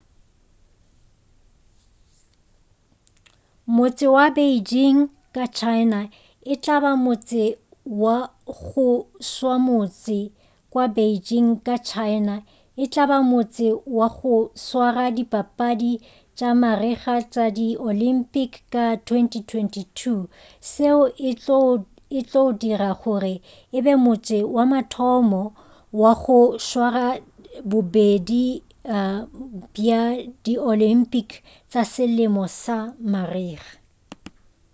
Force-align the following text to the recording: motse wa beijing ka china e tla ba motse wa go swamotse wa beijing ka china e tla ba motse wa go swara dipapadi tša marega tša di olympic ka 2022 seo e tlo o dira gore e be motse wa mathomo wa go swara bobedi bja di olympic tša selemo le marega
motse 3.75 4.05
wa 4.15 4.25
beijing 4.35 4.99
ka 5.35 5.43
china 5.59 5.99
e 6.53 6.55
tla 6.63 6.75
ba 6.83 6.91
motse 7.05 7.41
wa 8.01 8.17
go 8.57 8.89
swamotse 9.31 10.19
wa 10.75 10.85
beijing 10.95 11.49
ka 11.65 11.75
china 11.89 12.35
e 12.83 12.85
tla 12.93 13.03
ba 13.11 13.17
motse 13.31 13.67
wa 13.97 14.07
go 14.17 14.35
swara 14.65 15.05
dipapadi 15.17 15.93
tša 16.37 16.49
marega 16.61 17.15
tša 17.33 17.45
di 17.57 17.67
olympic 17.89 18.51
ka 18.73 18.85
2022 18.95 20.27
seo 20.71 21.01
e 22.11 22.23
tlo 22.23 22.39
o 22.47 22.51
dira 22.61 22.91
gore 23.01 23.33
e 23.77 23.79
be 23.85 23.93
motse 24.05 24.37
wa 24.55 24.63
mathomo 24.73 25.43
wa 26.01 26.11
go 26.21 26.39
swara 26.69 27.07
bobedi 27.71 28.45
bja 29.73 30.01
di 30.43 30.53
olympic 30.71 31.29
tša 31.71 31.81
selemo 31.93 32.43
le 32.55 32.77
marega 33.11 33.71